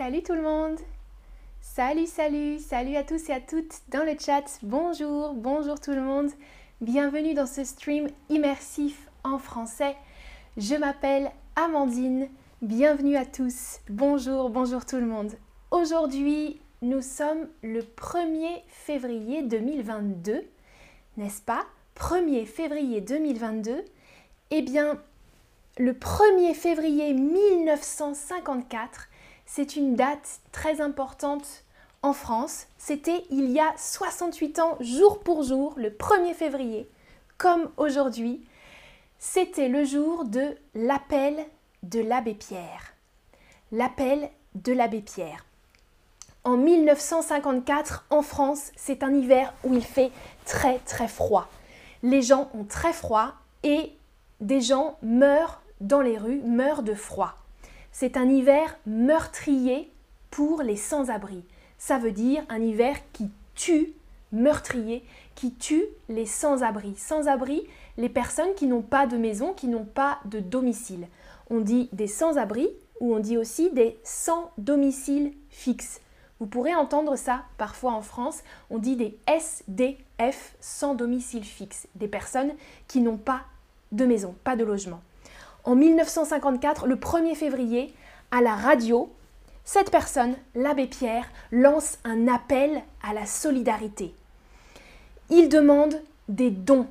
[0.00, 0.78] Salut tout le monde
[1.60, 4.58] Salut, salut, salut à tous et à toutes dans le chat.
[4.62, 6.30] Bonjour, bonjour tout le monde.
[6.80, 9.94] Bienvenue dans ce stream immersif en français.
[10.56, 12.30] Je m'appelle Amandine.
[12.62, 13.80] Bienvenue à tous.
[13.90, 15.34] Bonjour, bonjour tout le monde.
[15.70, 20.48] Aujourd'hui, nous sommes le 1er février 2022,
[21.18, 21.66] n'est-ce pas?
[21.96, 23.84] 1er février 2022.
[24.50, 24.98] Eh bien,
[25.76, 29.09] le 1er février 1954,
[29.52, 31.64] c'est une date très importante
[32.02, 32.66] en France.
[32.78, 36.88] C'était il y a 68 ans, jour pour jour, le 1er février,
[37.36, 38.44] comme aujourd'hui.
[39.18, 41.36] C'était le jour de l'appel
[41.82, 42.94] de l'abbé Pierre.
[43.72, 45.44] L'appel de l'abbé Pierre.
[46.44, 50.12] En 1954, en France, c'est un hiver où il fait
[50.46, 51.48] très très froid.
[52.04, 53.32] Les gens ont très froid
[53.64, 53.92] et
[54.40, 57.34] des gens meurent dans les rues, meurent de froid.
[57.92, 59.90] C'est un hiver meurtrier
[60.30, 61.44] pour les sans-abri.
[61.78, 63.92] Ça veut dire un hiver qui tue,
[64.32, 66.94] meurtrier, qui tue les sans-abri.
[66.96, 71.08] Sans-abri, les personnes qui n'ont pas de maison, qui n'ont pas de domicile.
[71.50, 72.68] On dit des sans-abri
[73.00, 76.00] ou on dit aussi des sans domicile fixe.
[76.38, 78.40] Vous pourrez entendre ça parfois en France.
[78.70, 82.52] On dit des SDF sans domicile fixe, des personnes
[82.88, 83.42] qui n'ont pas
[83.92, 85.00] de maison, pas de logement.
[85.64, 87.94] En 1954, le 1er février,
[88.30, 89.12] à la radio,
[89.64, 94.14] cette personne, l'abbé Pierre, lance un appel à la solidarité.
[95.28, 96.86] Il demande des dons.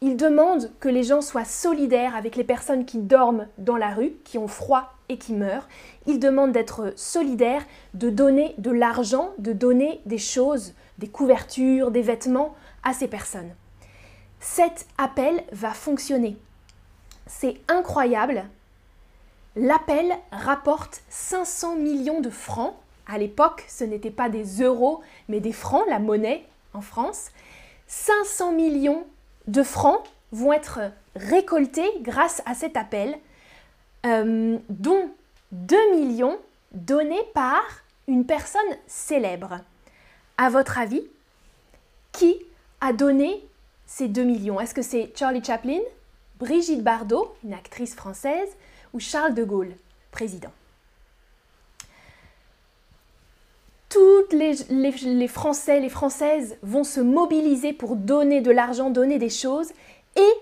[0.00, 4.12] Il demande que les gens soient solidaires avec les personnes qui dorment dans la rue,
[4.24, 5.68] qui ont froid et qui meurent.
[6.06, 12.02] Il demande d'être solidaires, de donner de l'argent, de donner des choses, des couvertures, des
[12.02, 13.52] vêtements à ces personnes
[14.40, 16.36] cet appel va fonctionner.
[17.30, 18.44] C'est incroyable.
[19.54, 22.74] L'appel rapporte 500 millions de francs.
[23.06, 27.30] À l'époque, ce n'était pas des euros, mais des francs, la monnaie en France.
[27.86, 29.06] 500 millions
[29.46, 30.80] de francs vont être
[31.14, 33.16] récoltés grâce à cet appel,
[34.06, 35.10] euh, dont
[35.52, 36.36] 2 millions
[36.72, 37.62] donnés par
[38.08, 39.60] une personne célèbre.
[40.36, 41.02] À votre avis,
[42.12, 42.36] qui
[42.80, 43.46] a donné
[43.86, 44.60] ces 2 millions?
[44.60, 45.80] Est-ce que c'est Charlie Chaplin,
[46.40, 48.48] Brigitte Bardot, une actrice française,
[48.92, 49.74] ou Charles de Gaulle,
[50.10, 50.50] président
[53.88, 59.70] Toutes les, Français, les Françaises vont se mobiliser pour donner de l'argent, donner des choses.
[60.16, 60.32] Et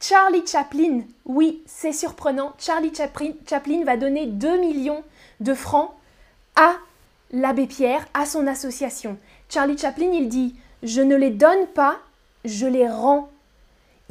[0.00, 5.02] Charlie Chaplin, oui, c'est surprenant, Charlie Chaplin, Chaplin va donner 2 millions
[5.40, 5.92] de francs
[6.54, 6.74] à
[7.30, 9.16] l'abbé Pierre, à son association.
[9.48, 11.98] Charlie Chaplin, il dit, je ne les donne pas
[12.44, 13.30] je les rends.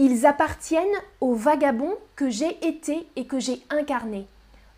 [0.04, 0.88] Ils appartiennent
[1.20, 4.26] au vagabond que j'ai été et que j'ai incarné.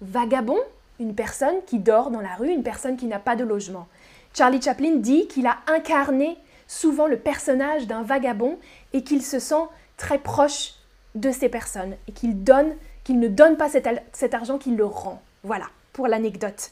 [0.02, 0.60] Vagabond,
[1.00, 3.88] une personne qui dort dans la rue, une personne qui n'a pas de logement.
[4.34, 8.60] Charlie Chaplin dit qu'il a incarné souvent le personnage d'un vagabond
[8.92, 9.64] et qu'il se sent
[9.96, 10.74] très proche
[11.16, 12.76] de ces personnes et qu'il donne,
[13.06, 15.22] qu'il ne donne pas cet, cet argent, qu'il le rend.
[15.44, 16.72] Voilà, pour l'anecdote.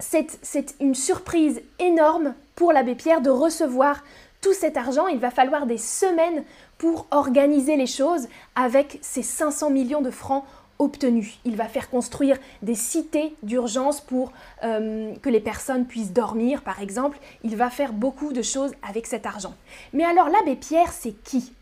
[0.00, 4.02] C'est une surprise énorme pour l'abbé Pierre de recevoir
[4.46, 6.44] tout cet argent, il va falloir des semaines
[6.78, 10.44] pour organiser les choses avec ces 500 millions de francs
[10.78, 11.40] obtenus.
[11.44, 14.30] Il va faire construire des cités d'urgence pour
[14.62, 17.18] euh, que les personnes puissent dormir, par exemple.
[17.42, 19.52] Il va faire beaucoup de choses avec cet argent.
[19.92, 21.52] Mais alors l'abbé Pierre, c'est qui?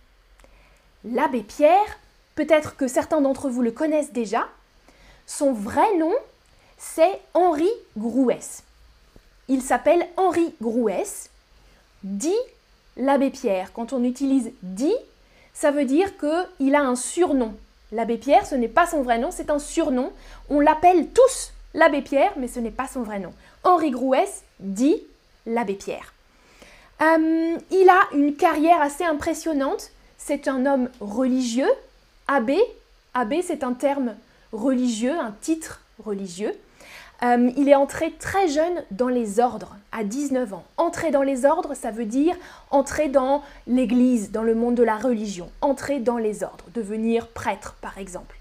[1.07, 1.99] L'abbé Pierre,
[2.35, 4.47] peut-être que certains d'entre vous le connaissent déjà,
[5.25, 6.13] son vrai nom,
[6.77, 8.63] c'est Henri Grouès.
[9.49, 11.31] Il s'appelle Henri Grouès,
[12.03, 12.35] dit
[12.97, 13.73] l'abbé Pierre.
[13.73, 14.95] Quand on utilise dit,
[15.53, 17.55] ça veut dire qu'il a un surnom.
[17.93, 20.13] L'abbé Pierre, ce n'est pas son vrai nom, c'est un surnom.
[20.51, 23.33] On l'appelle tous l'abbé Pierre, mais ce n'est pas son vrai nom.
[23.63, 24.97] Henri Grouès dit
[25.47, 26.13] l'abbé Pierre.
[27.03, 29.91] Euh, il a une carrière assez impressionnante.
[30.19, 31.71] C'est un homme religieux.
[32.29, 32.59] Abbé,
[33.13, 34.15] abbé c'est un terme
[34.53, 36.53] religieux, un titre religieux.
[37.25, 40.65] Euh, il est entré très jeune dans les ordres, à 19 ans.
[40.77, 42.37] Entrer dans les ordres, ça veut dire
[42.71, 47.77] entrer dans l'Église, dans le monde de la religion, entrer dans les ordres, devenir prêtre
[47.81, 48.37] par exemple.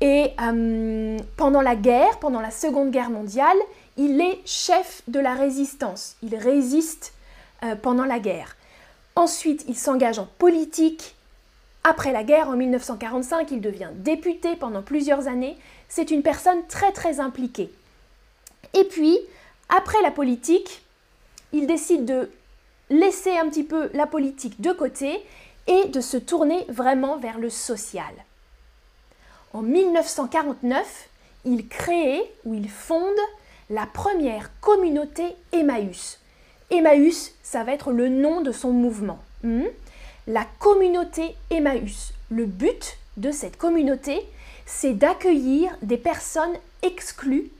[0.00, 3.56] Et euh, pendant la guerre, pendant la Seconde Guerre mondiale,
[3.96, 6.16] il est chef de la résistance.
[6.22, 7.12] Il résiste
[7.62, 8.56] euh, pendant la guerre.
[9.14, 11.14] Ensuite, il s'engage en politique.
[11.84, 15.56] Après la guerre, en 1945, il devient député pendant plusieurs années
[15.88, 17.70] c'est une personne très très impliquée.
[18.74, 19.18] Et puis,
[19.68, 20.82] après la politique,
[21.52, 22.30] il décide de
[22.90, 25.24] laisser un petit peu la politique de côté
[25.66, 28.12] et de se tourner vraiment vers le social.
[29.52, 31.08] En 1949,
[31.44, 33.14] il crée ou il fonde
[33.70, 36.18] la première communauté Emmaüs.
[36.70, 39.18] Emmaüs, ça va être le nom de son mouvement.
[39.42, 39.66] Hmm?
[40.26, 42.12] La communauté Emmaüs.
[42.30, 44.26] Le but de cette communauté,
[44.66, 47.50] c'est d'accueillir des personnes exclues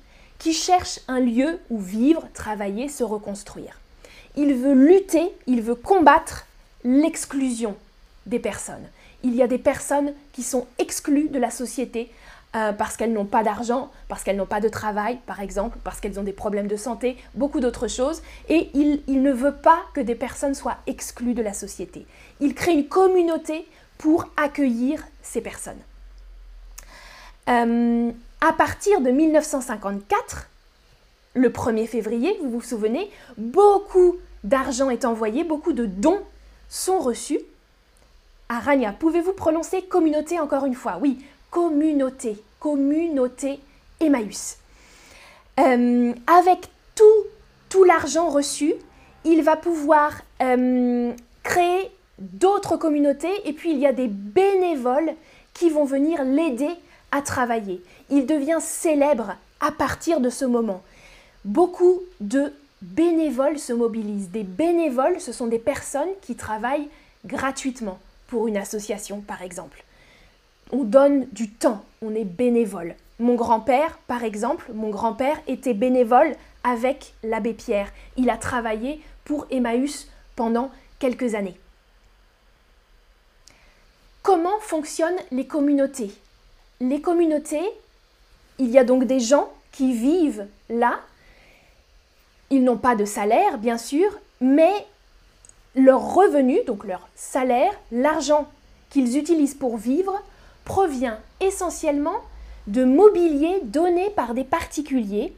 [0.44, 3.80] qui cherchent un lieu où vivre, travailler, se reconstruire.
[4.36, 6.46] Il veut lutter, il veut combattre
[6.84, 7.76] l'exclusion
[8.26, 8.86] des personnes.
[9.22, 12.10] Il y a des personnes qui sont exclues de la société
[12.54, 15.98] euh, parce qu'elles n'ont pas d'argent, parce qu'elles n'ont pas de travail, par exemple, parce
[15.98, 18.20] qu'elles ont des problèmes de santé, beaucoup d'autres choses.
[18.50, 22.04] Et il, ne veut pas que des personnes soient exclues de la société.
[22.40, 25.80] Il crée une communauté pour accueillir ces personnes.
[27.48, 28.12] Euh,
[28.44, 30.50] à partir de 1954,
[31.32, 36.20] le 1er février, vous vous souvenez, beaucoup d'argent est envoyé, beaucoup de dons
[36.68, 37.40] sont reçus.
[38.50, 40.98] Arania, pouvez-vous prononcer communauté encore une fois?
[41.00, 43.60] Oui, communauté, communauté
[44.00, 44.58] Emmaüs.
[45.58, 48.74] Euh, avec tout, l'argent reçu,
[49.24, 51.12] il va pouvoir euh,
[51.42, 55.14] créer d'autres communautés et puis il y a des bénévoles
[55.54, 56.76] qui vont venir l'aider
[57.22, 57.82] travailler.
[58.10, 60.82] Il devient célèbre à partir de ce moment.
[61.44, 62.52] Beaucoup de
[62.82, 64.30] bénévoles se mobilisent.
[64.30, 66.88] Des bénévoles, ce sont des personnes qui travaillent
[67.24, 69.84] gratuitement pour une association, par exemple
[70.72, 72.94] on donne du temps, on est bénévole.
[73.20, 76.34] Mon grand-père, par exemple, mon grand-père était bénévole
[76.64, 77.92] avec l'abbé Pierre.
[78.16, 81.58] Il a travaillé pour Emmaüs pendant quelques années.
[84.22, 86.12] Comment fonctionnent les communautés?
[86.84, 87.64] Les communautés,
[88.58, 91.00] il y a donc des gens qui vivent là.
[92.50, 94.10] Ils n'ont pas de salaire, bien sûr,
[94.42, 94.70] mais
[95.74, 98.50] leur revenu, donc leur salaire, l'argent
[98.90, 100.20] qu'ils utilisent pour vivre,
[100.66, 102.20] provient essentiellement
[102.66, 105.34] de mobilier donné par des particuliers.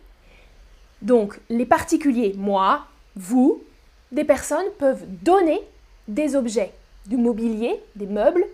[1.00, 3.62] Donc les particuliers, moi, vous,
[4.10, 5.60] des personnes peuvent donner
[6.08, 6.72] des objets,
[7.06, 8.44] du mobilier, des meubles,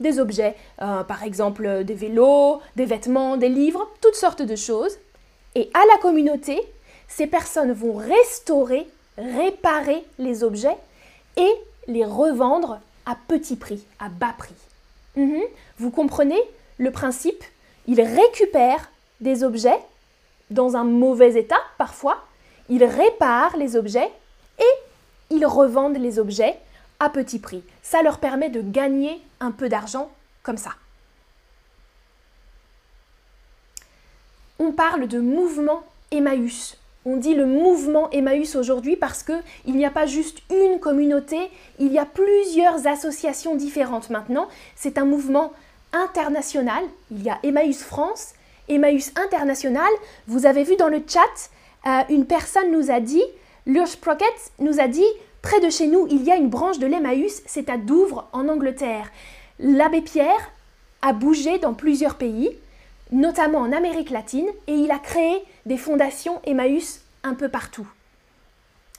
[0.00, 4.98] des objets, euh, par exemple des vélos, des vêtements, des livres, toutes sortes de choses.
[5.54, 6.60] Et à la communauté,
[7.08, 8.88] ces personnes vont restaurer,
[9.18, 10.76] réparer les objets
[11.36, 11.50] et
[11.86, 14.54] les revendre à petit prix, à bas prix.
[15.16, 15.42] Mhm.
[15.78, 16.40] Vous comprenez
[16.78, 17.44] le principe?
[17.86, 19.78] Il récupère des objets
[20.50, 22.24] dans un mauvais état parfois,
[22.68, 24.10] il répare les objets
[24.58, 26.56] et ils revendent les objets
[27.00, 27.64] à petit prix.
[27.82, 30.10] Ça leur permet de gagner un peu d'argent
[30.42, 30.70] comme ça.
[34.58, 36.76] On parle de mouvement Emmaüs.
[37.06, 41.92] On dit le mouvement Emmaüs aujourd'hui parce qu'il n'y a pas juste une communauté, il
[41.92, 44.48] y a plusieurs associations différentes maintenant.
[44.76, 45.52] C'est un mouvement
[45.94, 46.84] international.
[47.10, 48.34] Il y a Emmaüs France,
[48.68, 49.90] Emmaüs International.
[50.26, 51.50] Vous avez vu dans le chat,
[51.86, 53.24] euh, une personne nous a dit,
[53.64, 55.06] Lurch Procket nous a dit,
[55.42, 58.48] près de chez nous, il y a une branche de l'Emmaüs, c'est à Douvres, en
[58.48, 59.10] Angleterre.
[59.58, 60.50] L'abbé Pierre
[61.02, 62.50] a bougé dans plusieurs pays
[63.12, 67.86] notamment en Amérique latine, et il a créé des fondations Emmaüs un peu partout.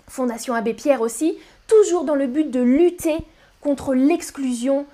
[0.07, 3.17] Fondation Abbé Pierre aussi, toujours dans le but de lutter
[3.61, 4.85] contre l'exclusion,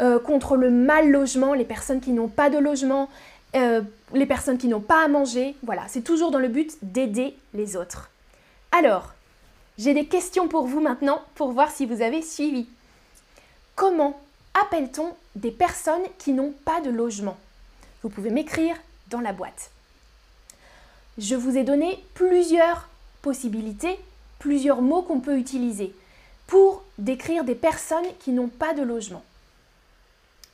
[0.00, 3.10] euh, contre le mal logement, les personnes qui n'ont pas de logement,
[3.54, 3.82] euh,
[4.14, 5.54] les personnes qui n'ont pas à manger.
[5.62, 8.10] Voilà, c'est toujours dans le but d'aider les autres.
[8.70, 9.12] Alors,
[9.78, 12.66] j'ai des questions pour vous maintenant pour voir si vous avez suivi.
[13.74, 14.20] Comment
[14.54, 17.38] appelle-t-on des personnes qui n'ont pas de logement?
[18.02, 18.76] Vous pouvez m'écrire
[19.08, 19.70] dans la boîte.
[21.18, 22.88] Je vous ai donné plusieurs
[23.22, 23.98] possibilités,
[24.38, 25.94] plusieurs mots qu'on peut utiliser
[26.46, 29.24] pour décrire des personnes qui n'ont pas de logement,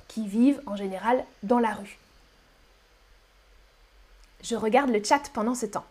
[0.07, 1.99] qui vivent en général dans la rue.
[4.43, 5.85] Je regarde le chat pendant ce temps.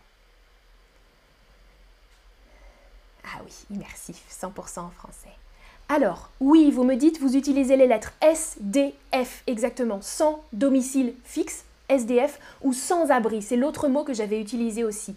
[3.33, 5.29] Ah oui, immersif, 100% en français.
[5.89, 12.39] Alors, oui, vous me dites, vous utilisez les lettres SDF, exactement, sans domicile fixe, SDF,
[12.61, 13.41] ou sans abri.
[13.41, 15.15] C'est l'autre mot que j'avais utilisé aussi.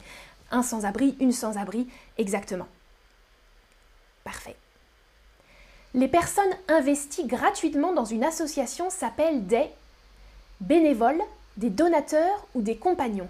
[0.50, 1.88] Un sans-abri, une sans-abri,
[2.18, 2.68] exactement.
[4.24, 4.56] Parfait.
[5.94, 9.70] Les personnes investies gratuitement dans une association s'appellent des
[10.60, 11.22] bénévoles,
[11.56, 13.28] des donateurs ou des compagnons.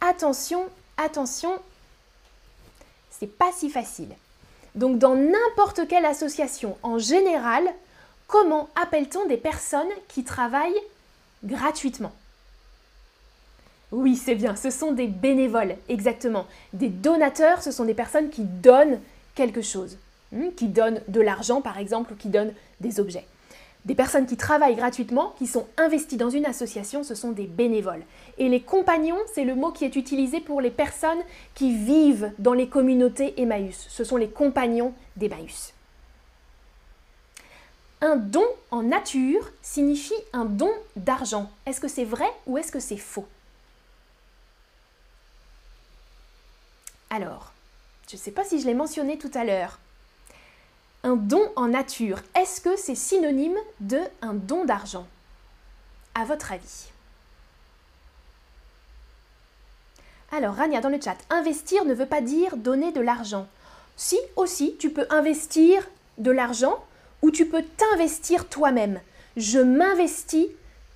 [0.00, 1.58] Attention, attention,
[3.20, 4.08] c'est pas si facile.
[4.74, 7.64] Donc dans n'importe quelle association en général,
[8.26, 10.72] comment appelle-t-on des personnes qui travaillent
[11.44, 12.12] gratuitement?
[13.92, 16.46] Oui, c'est bien, ce sont des bénévoles, exactement.
[16.72, 19.00] Des donateurs, ce sont des personnes qui donnent
[19.34, 19.98] quelque chose,
[20.32, 23.26] hmm, qui donnent de l'argent par exemple ou qui donnent des objets.
[23.84, 28.04] Des personnes qui travaillent gratuitement, qui sont investies dans une association, ce sont des bénévoles.
[28.38, 31.22] Et les compagnons, c'est le mot qui est utilisé pour les personnes
[31.54, 33.86] qui vivent dans les communautés Emmaüs.
[33.88, 35.72] Ce sont les compagnons d'Emmaüs.
[38.02, 41.50] Un don en nature signifie un don d'argent.
[41.66, 43.26] Est-ce que c'est vrai ou est-ce que c'est faux?
[47.10, 47.52] Alors,
[48.08, 49.78] je ne sais pas si je l'ai mentionné tout à l'heure,
[51.02, 55.06] un don en nature, est-ce que c'est synonyme de un don d'argent?
[56.14, 56.88] À votre avis
[60.32, 63.48] Alors, Rania dans le chat, investir ne veut pas dire donner de l'argent.
[63.96, 65.88] Si, aussi, tu peux investir
[66.18, 66.84] de l'argent
[67.22, 69.00] ou tu peux t'investir toi-même.
[69.36, 70.48] Je m'investis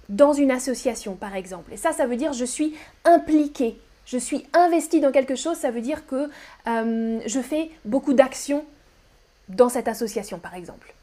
[0.09, 1.73] dans une association, par exemple.
[1.73, 3.79] Et ça, ça veut dire je suis impliqué.
[4.07, 6.29] Je suis investi dans quelque chose, ça veut dire que
[6.67, 8.65] euh, je fais beaucoup d'actions
[9.49, 10.95] dans cette association, par exemple.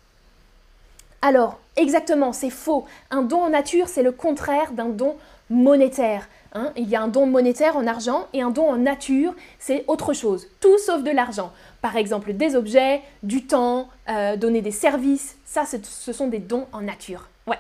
[1.22, 2.86] Alors, exactement, c'est faux.
[3.12, 5.16] Un don en nature, c'est le contraire d'un don
[5.50, 6.28] monétaire.
[6.54, 6.72] Hein.
[6.76, 10.14] Il y a un don monétaire en argent et un don en nature, c'est autre
[10.14, 10.48] chose.
[10.60, 11.52] Tout sauf de l'argent.
[11.82, 15.36] Par exemple, des objets, du temps, euh, donner des services.
[15.46, 17.28] Ça, ce sont des dons en nature.
[17.46, 17.60] Ouais.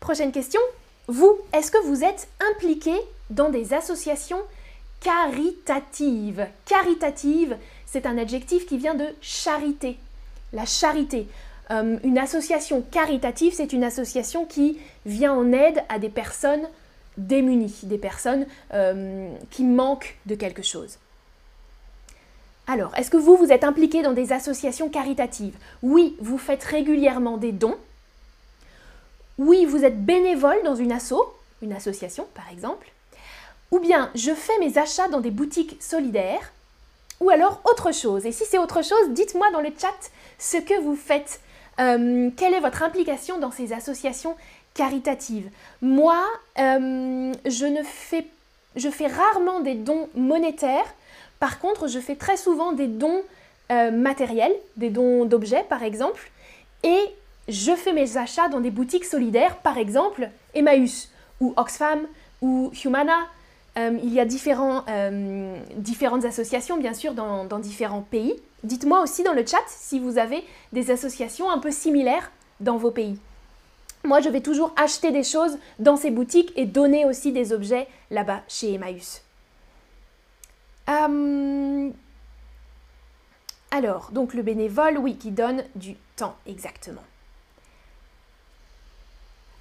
[0.00, 0.60] Prochaine question.
[1.08, 2.92] Vous, est-ce que vous êtes impliqué
[3.30, 4.40] dans des associations
[5.00, 6.46] caritatives?
[6.64, 7.56] Caritatives,
[7.86, 9.96] c'est un adjectif qui vient de charité.
[10.52, 11.26] La charité.
[11.70, 16.68] Euh, une association caritative, c'est une association qui vient en aide à des personnes
[17.16, 20.98] démunies, des personnes euh, qui manquent de quelque chose.
[22.68, 25.56] Alors, est-ce que vous, vous êtes impliqué dans des associations caritatives?
[25.82, 27.76] Oui, vous faites régulièrement des dons.
[29.38, 31.14] Oui, vous êtes bénévole dans une asso,
[31.62, 32.90] une association par exemple.
[33.70, 36.52] Ou bien, je fais mes achats dans des boutiques solidaires
[37.20, 38.26] ou alors autre chose.
[38.26, 41.40] Et si c'est autre chose, dites-moi dans le chat ce que vous faites.
[41.78, 44.34] Euh, quelle est votre implication dans ces associations
[44.74, 45.48] caritatives?
[45.82, 46.22] Moi,
[46.58, 48.26] euh, je ne fais,
[48.76, 50.94] je fais rarement des dons monétaires.
[51.38, 53.22] Par contre, je fais très souvent des dons
[53.70, 56.30] euh, matériels, des dons d'objets par exemple.
[56.82, 57.00] Et
[57.48, 62.06] je fais mes achats dans des boutiques solidaires, par exemple Emmaüs ou Oxfam
[62.42, 63.26] ou Humana
[63.78, 68.34] euh, il y a euh, différentes associations, bien sûr, dans, différents pays.
[68.64, 70.42] Dites-moi aussi dans le chat si vous avez
[70.72, 72.30] des associations un peu similaires
[72.60, 73.18] dans vos pays.
[74.04, 77.86] Moi, je vais toujours acheter des choses dans ces boutiques et donner aussi des objets
[78.10, 79.22] là-bas chez Emmaüs.
[80.88, 81.90] Euh,
[83.70, 87.02] alors, donc le bénévole, oui, qui donne du temps, exactement.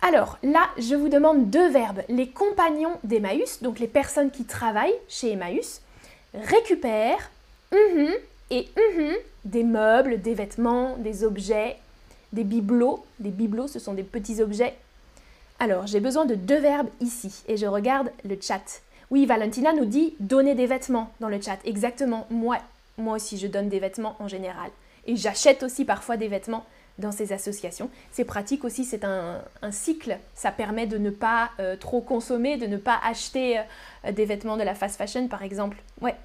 [0.07, 2.03] Alors là, je vous demande deux verbes.
[2.09, 5.81] Les compagnons d'Emmaüs, donc les personnes qui travaillent chez Emmaüs,
[6.35, 7.31] récupèrent
[8.51, 8.67] et
[9.45, 11.77] des meubles, des vêtements, des objets,
[12.33, 13.03] des bibelots.
[13.19, 14.75] Des bibelots, ce sont des petits objets.
[15.57, 18.81] Alors, j'ai besoin de deux verbes ici et je regarde le chat.
[19.09, 21.57] Oui, Valentina nous dit donner des vêtements dans le chat.
[21.65, 22.59] Exactement, moi,
[22.99, 24.69] moi aussi, je donne des vêtements en général.
[25.07, 26.65] Et j'achète aussi parfois des vêtements
[26.97, 27.89] dans ces associations.
[28.11, 30.17] C'est pratique aussi, c'est un, cycle.
[30.33, 34.57] Ça permet de ne pas euh, trop consommer, de ne pas acheter euh, des vêtements
[34.57, 35.77] de la fast fashion par exemple.
[36.01, 36.15] Ouais.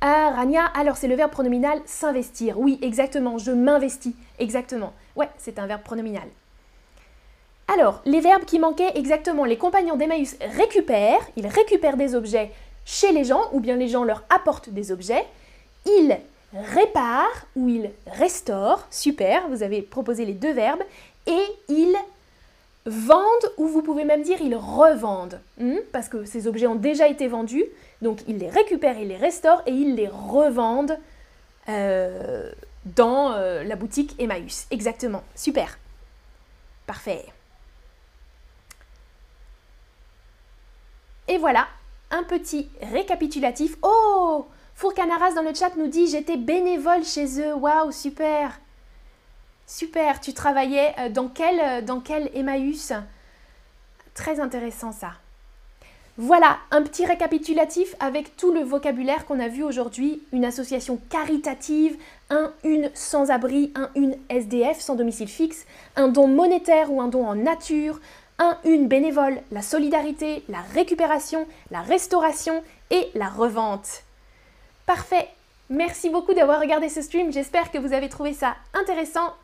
[0.00, 2.58] Ah, Rania, alors c'est le verbe pronominal s'investir.
[2.60, 4.14] Oui, exactement, je m'investis.
[4.38, 4.92] Exactement.
[5.16, 6.28] Ouais, c'est un verbe pronominal.
[7.68, 12.52] Alors, les verbes qui manquaient exactement, les compagnons d'Emmaüs récupèrent, ils récupèrent des objets
[12.84, 15.24] chez les gens, ou bien les gens leur apportent des objets.
[15.84, 16.18] Ils
[16.54, 20.82] répare ou il restaure, super, vous avez proposé les deux verbes,
[21.26, 21.96] et ils
[22.86, 27.08] vendent ou vous pouvez même dire ils revendent, hmm, parce que ces objets ont déjà
[27.08, 27.64] été vendus,
[28.00, 30.98] donc ils les récupèrent, ils les restaurent et ils les revendent
[31.68, 32.50] euh,
[32.84, 34.66] dans euh, la boutique Emmaüs.
[34.70, 35.78] Exactement, super,
[36.86, 37.24] parfait.
[41.28, 41.66] Et voilà,
[42.12, 43.76] un petit récapitulatif.
[43.82, 44.46] Oh
[44.76, 47.54] Fourcanaras dans le chat nous dit J'étais bénévole chez eux.
[47.54, 48.60] Waouh, super
[49.66, 52.92] Super, tu travaillais euh, dans quel, euh, dans quel Emmaüs?
[54.14, 55.12] Très intéressant ça.
[56.18, 60.22] Voilà, un petit récapitulatif avec tout le vocabulaire qu'on a vu aujourd'hui.
[60.32, 61.96] Une association caritative,
[62.28, 65.64] un, une sans-abri, un, une SDF, sans domicile fixe,
[65.96, 67.98] un don monétaire ou un don en nature,
[68.38, 74.05] un, une bénévole, la solidarité, la récupération, la restauration et la revente.
[74.86, 75.28] Parfait.
[75.68, 77.32] Merci beaucoup d'avoir regardé ce stream.
[77.32, 79.34] J'espère que vous avez trouvé ça intéressant.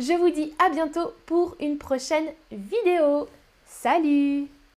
[0.00, 3.28] Je vous dis à bientôt pour une prochaine vidéo.
[3.66, 4.48] Salut